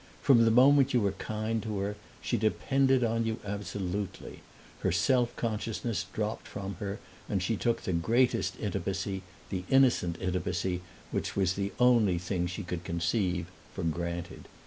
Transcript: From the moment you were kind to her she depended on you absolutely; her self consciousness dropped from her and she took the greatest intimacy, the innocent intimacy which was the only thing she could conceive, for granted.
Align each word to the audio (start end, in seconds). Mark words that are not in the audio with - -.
From 0.23 0.45
the 0.45 0.49
moment 0.49 0.95
you 0.95 1.01
were 1.01 1.11
kind 1.11 1.61
to 1.61 1.77
her 1.77 1.95
she 2.23 2.35
depended 2.35 3.03
on 3.03 3.23
you 3.23 3.37
absolutely; 3.45 4.39
her 4.79 4.91
self 4.91 5.35
consciousness 5.35 6.07
dropped 6.11 6.47
from 6.47 6.73
her 6.79 6.97
and 7.29 7.43
she 7.43 7.55
took 7.55 7.83
the 7.83 7.93
greatest 7.93 8.59
intimacy, 8.59 9.21
the 9.51 9.63
innocent 9.69 10.17
intimacy 10.19 10.81
which 11.11 11.35
was 11.35 11.53
the 11.53 11.71
only 11.79 12.17
thing 12.17 12.47
she 12.47 12.63
could 12.63 12.83
conceive, 12.83 13.45
for 13.75 13.83
granted. 13.83 14.47